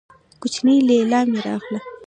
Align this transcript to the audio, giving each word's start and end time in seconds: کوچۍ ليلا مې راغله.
کوچۍ 0.41 0.75
ليلا 0.89 1.19
مې 1.29 1.39
راغله. 1.47 1.79